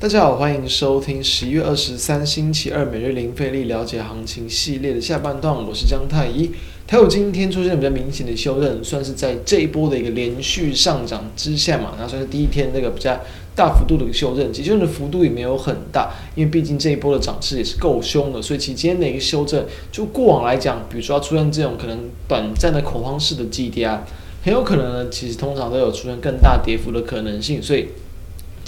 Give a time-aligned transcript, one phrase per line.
[0.00, 6.48] 大家好，欢迎收听十一月二十三星期二每日零费力了解行情系列的下半段，我是江太一。
[6.86, 13.18] 台股今天出现比较明显的修正，算是在这一波的一个连续上涨之下嘛，那算是第一天那个比较
[13.56, 23.98] 大幅度的一个修正，其实修正的幅度也没有很大，因为毕竟这一波的涨势也是够凶的，所以其实今天的一个修正，就过往来讲，比如说要出现这种可能短暂的恐慌式的 GDR，，
[24.44, 27.88] 很有可能呢，其实通常都有出现更大跌幅的可能性，所以。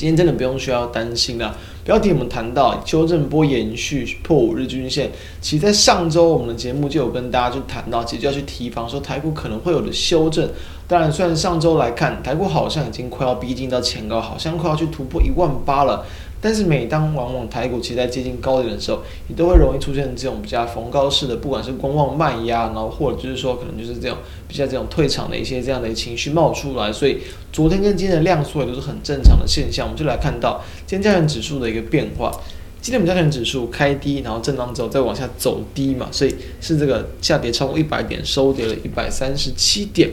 [0.01, 1.55] 今天真的不用需要担心了。
[1.85, 5.11] 标题我们谈到修正波延续破五日均线，
[5.43, 10.49] 其实在上周我们的节目就有跟大家去谈到，其实就要去提防说台股可能会有的修正。
[10.89, 16.07] 当然，虽然上周来看台股好像已经快要逼近到前高，好像快要去突破一万八了。
[16.43, 24.17] 但是每当往往台股其实在接近高点的时候，你都会容易出现这种比较逢高式的，不管是观望卖压，然后或者就是说可能就是这种
[24.49, 27.19] 比较这种退场的一些这样的情绪冒出来，所以
[27.53, 29.87] 昨天跟今天的量缩也都是很正常的现象。
[29.87, 32.33] 我们就来看到今天加权指数的一个变化，
[32.81, 40.09] 今天我们加权指数开低，然后震荡之后再往下走低嘛，所以是这个下跌超过一百点，收跌了一百三十七点。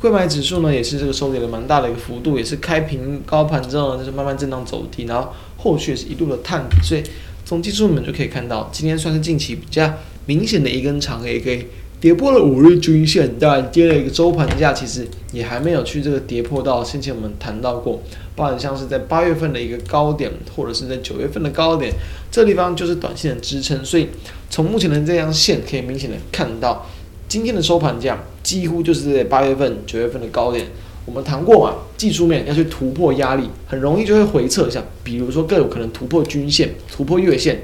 [0.00, 5.32] 柜买指数呢也是这个收跌了蛮大的一个幅度，也是开平高盘之后呢就是慢慢震荡走低，然后。
[5.62, 7.02] 后续也是一路的探底，所以
[7.44, 9.92] 从技术面就可以看到，今天算是近期比较
[10.24, 11.66] 明显的一根长黑 K，
[12.00, 18.00] 跌破了五日均线，当然接了一个周盘价，其实也还没有去这个跌破到先前我们谈到过，
[18.34, 21.92] 包含像是在八月份的一个高点，或者是在九月份的高点，
[22.30, 24.08] 这地方就是短线的支撑，所以
[24.48, 26.86] 从目前的这张线可以明显的看到，
[27.30, 30.66] 今天的收盘价几乎就是在八月份、九月份的高点。
[31.06, 34.82] 我们谈过嘛，技术面要去突破压力，很容易就会回撤一下。
[35.04, 37.62] 比如说，更有可能突破均线、突破月线，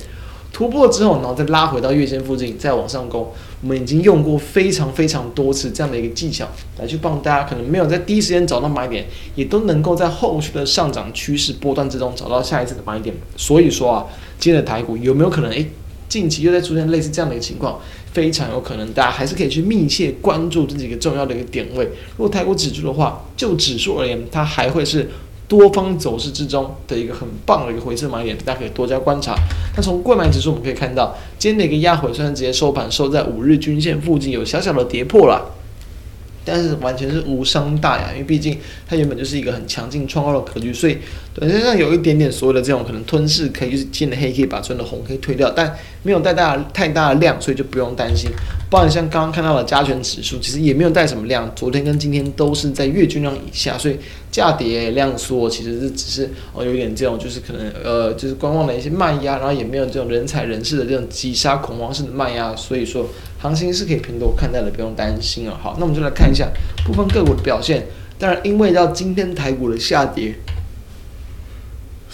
[0.53, 3.29] 突破之后，然后再拉回到月线附近，再往上攻。
[3.61, 6.47] 我们已经用过非常非常多次这样的一个技巧，
[6.79, 13.13] 来去帮大家可能没有在第一时间找到买点，也都能够在后续的上涨趋势波段之中找到下一次的买点。
[13.37, 14.07] 所以说啊，
[14.39, 15.67] 今天的台股有没有可能诶，
[16.09, 17.81] 近期又在出现类似这样的一个情况？
[18.13, 21.85] 非常有可能，大家还是可以去密切关注这几个重要的一个点位。
[22.17, 25.11] 如果台股指数的话，就指数而言，它还会是
[25.47, 29.35] 多方走势之中的一个很棒的一个回撤买点，大家可以多加观察。
[29.77, 35.53] 那从柜买指数我们可以看到，今天的一个压回，虽然直接收盘收在五日均线附近，有小小的跌破了。
[36.49, 38.57] 但是完全是无伤大雅，因为毕竟
[38.87, 40.97] 它原本就是一个很强劲创高的格局，所以
[41.35, 48.31] 短线上有一点点所谓的这种可能吞噬，可以就是进了黑可以把昨天的红可以推掉，但没有带大太大的量，所以就不用担心。
[48.71, 53.99] 包含像刚刚看到的加权指数，其实也没有带什么量，昨天跟今天都是在月均量以下，所以
[54.31, 63.07] 价跌量缩，其实是只是哦有点这种就是可能呃就是观望的一些卖压，然后也没有这种人踩人势的这种急杀恐慌式的卖压，所以说。
[63.39, 65.57] 行情是可以偏多看待的，不用担心啊。
[65.63, 66.49] 好，那我们就来看一下
[66.87, 67.87] 部分个股的表现。
[68.19, 70.35] 当然，因为到今天台股的下跌，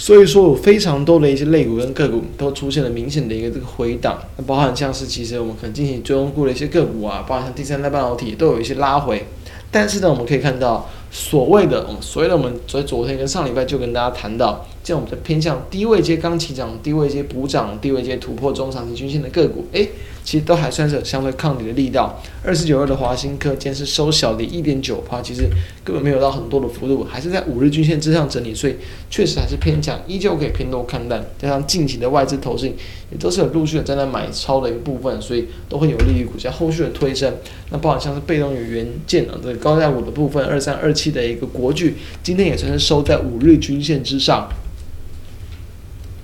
[0.03, 4.19] 所以说有非常多的一些类股跟个股都出现了明显的一个这个回档。
[4.37, 9.25] 那包含像是其实我们可能进行追踪过的一些个股啊，包含像第三代半导体都有一些拉回。
[9.71, 19.89] 但是呢，我们可以看到所谓的，所谓的我们昨昨天跟上礼拜就跟大家谈到，这种偏向低位阶刚起涨、低位阶补涨、低位阶突破中长期均线的个股，诶。
[20.25, 22.23] 其实都还算是有相对抗跌的力道。
[22.45, 25.49] 二四九二的华新科今天是收小跌一点九趴，其实
[25.85, 28.77] 根本没有到很多的幅度，还是在五日均线之上整理，所以
[29.11, 31.25] 确实还是偏强，依旧可以偏多看淡。
[31.39, 32.77] 加上近期的外资投信
[33.11, 37.35] 也都是有陆续的在那买超的一部分，所以都会有利于股价后续的推升。
[37.71, 44.49] 那包含像是被动与元件啊，这高价股的部分，二三二七的一个国巨，今天也算是收在五日均线之上，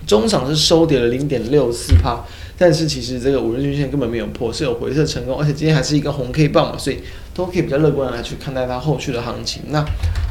[0.07, 2.25] 中场是收跌了零点六四趴。
[2.59, 6.99] 但是其实这个五日均线根本没有破，是有回撤成功，而且今天还是一个红 K 棒嘛，所以
[7.33, 9.63] 都可以比较乐观的来去看待它后续的行情。
[9.69, 9.85] 那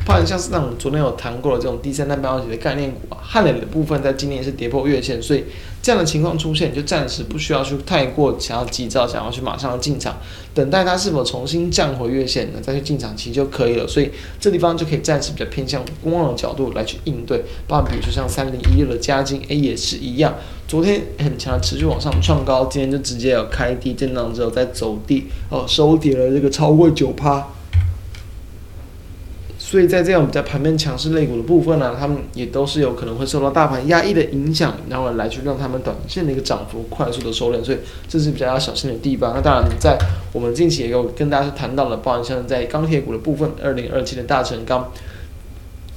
[0.07, 5.44] 包含像是那我们昨天有谈过的这种第三代半导体的概念股啊，汉磊的部分在今年是跌破月线，所以
[5.81, 10.16] 这样的情况出现，就暂时不需要去太过想要急躁，想要去马上进场，
[10.53, 13.86] 等待它是否重新降回月线呢，再去进场其实就可以了。
[13.86, 14.09] 所以
[14.39, 17.44] 这地方就可以暂时比较偏向观望的角度来去应对。
[17.68, 20.33] 包含比如说像三零一六的嘉晶，A 也是一样。
[20.69, 27.45] 昨天很强，持续往上创高，今天就直接有开低震荡之后再走低，哦，收跌了这个超过九趴。
[29.69, 37.77] 所以在这样比较盘面强势类股的部分呢，他们也都是有可能会受到大盘压抑的影响，然后来去让他们短线的一个涨幅快速的收敛，所以
[38.07, 39.33] 这是比较要小心的地方。
[39.35, 39.97] 那当然，在
[40.31, 44.89] 我们近期也有跟大家谈到了，包含像在钢铁股的部分，二零二七的大成钢。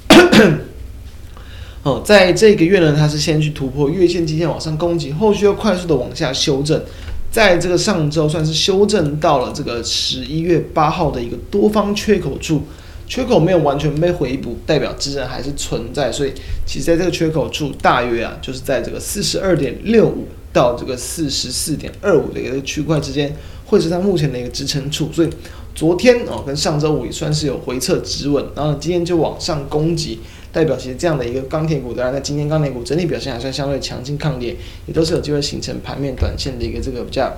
[1.83, 6.83] 哦，在这个月呢，它是先去突破月线、季线往上攻击，后续又快速的往下修正，
[7.31, 12.63] 在这个上周算是修正到了这个十一月八号的一个多方缺口处，
[13.11, 16.31] 缺口没有完全被回补，代表支撑还是存在，所以
[16.65, 23.35] 其实在这个缺口处大约啊，就是在这个四十二点六五到这个四十四点二五的一个区块之间，
[23.65, 25.29] 会是它目前的一个支撑处，所以。
[25.73, 30.19] 昨天哦，跟上周五也算是有回撤止稳，然后今天就往上攻击，
[30.51, 34.53] 代表其实这样的一个钢铁股，当然在今天钢铁股整体表现还算相对强劲抗跌，
[34.85, 37.33] 也都是有机会形成盘面短线的一个这个比较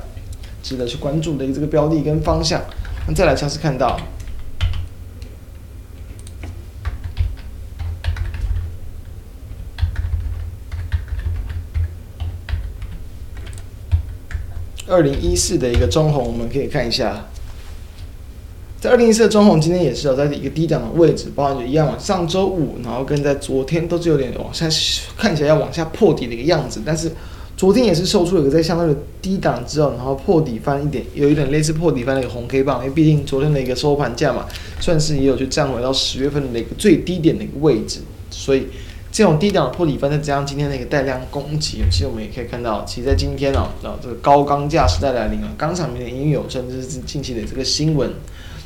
[0.63, 2.59] 值得去关注的一个这个标的跟方向。
[3.07, 3.99] 那再来像是看到
[14.87, 17.25] 二零一四的一个中红，我们可以看一下。
[18.81, 21.97] 在二零一四的中红今天也是有在一个低档的位置，包含就一样嘛。
[21.97, 24.67] 上周五，然后跟在昨天都是有点往下，
[25.15, 26.81] 看起来要往下破底的一个样子。
[26.85, 27.09] 但是
[27.55, 32.81] 昨天也是收出了一个在相对的低档之后，然后破底翻一点，有一点类似破底翻的一个红 K 棒。
[32.81, 34.45] 因为毕竟昨天的一个收盘价嘛，
[34.81, 38.01] 算是也有去站回到十月份的一个最低点的一个位置。
[38.29, 38.67] 所以
[39.13, 48.11] 这种低档的破底分，再加上今天的一个带量攻击，其实我们也可以看到，其实在今天哦，啊这个高钢价时代来临了，钢厂明年应有，甚至是近期的这个新闻。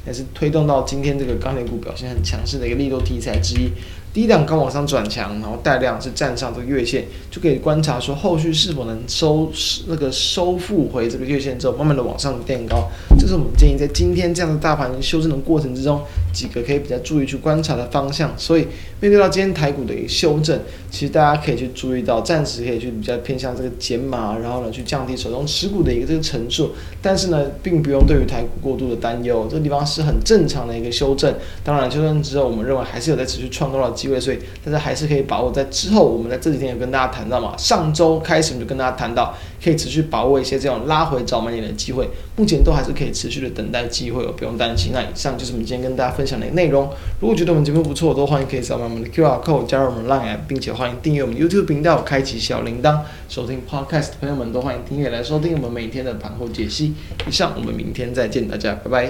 [0.05, 3.69] 也是推动到今天这个钢铁股表现很强势的一个利多题材之一。
[4.13, 9.51] 低档刚往上转强，然后带量是站上这个月线，就可以观察说后续是否能收
[9.87, 12.87] 那个收复回这个月线之后，慢慢的往上垫高。
[13.19, 16.01] 这是我们建议在今天这样的大盘修正的过程之中，
[16.37, 18.31] 几个可以比较注意去观察的方向。
[18.37, 18.67] 所以
[18.99, 20.59] 面对到今天台股的一个修正，
[20.91, 26.73] 其实大家可以去注意到，暂时可以去比较偏向这个减码，然后呢去降低手中持股的一个这个层数。
[27.01, 31.33] 但是呢，并不用对于台股过度的担忧，这个地方是很正常的一个修正。
[31.63, 34.19] 当然，修正之后，我们认为还是有在持续创造的机会。
[34.19, 44.91] 所以，大家还是可以把握在之后，我们在这几天有跟大家谈到嘛，上周开始我们就跟大家谈到，可以持续把握一些这种拉回找买点的机会，目前都还是可以持续的等待机会哦，不用担心。
[44.93, 46.89] 那以上就是我们今天跟大家分享的内容。
[47.19, 56.93] 如果觉得我们节目不错，都欢迎可以扫描我们的 QR code 加入我们 Line，并且欢迎订阅我们 YouTube 频道，开启小铃铛，收听 Podcast 朋友们都欢迎订阅来收听我们每天的盘后解析。
[57.27, 59.05] 以上，我们明天再见，大家拜拜。